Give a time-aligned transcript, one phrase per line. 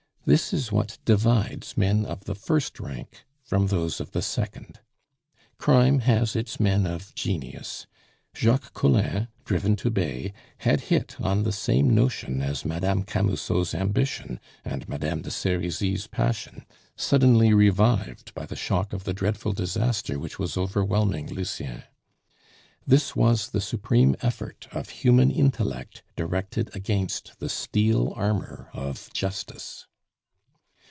[0.23, 4.79] This is what divides men of the first rank from those of the second.
[5.57, 7.87] Crime has its men of genius.
[8.37, 14.39] Jacques Collin, driven to bay, had hit on the same notion as Madame Camusot's ambition
[14.63, 16.65] and Madame de Serizy's passion,
[16.95, 21.81] suddenly revived by the shock of the dreadful disaster which was overwhelming Lucien.
[22.85, 29.87] This was the supreme effort of human intellect directed against the steel armor of Justice.